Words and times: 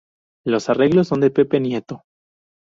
Los 0.47 0.67
arreglos 0.71 1.09
son 1.09 1.19
de 1.19 1.29
Pepe 1.29 1.59
Nieto. 1.59 2.05